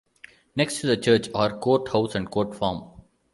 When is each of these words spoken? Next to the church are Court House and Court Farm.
Next 0.55 0.81
to 0.81 0.87
the 0.87 0.97
church 0.97 1.29
are 1.35 1.59
Court 1.59 1.87
House 1.89 2.15
and 2.15 2.27
Court 2.27 2.55
Farm. 2.55 2.85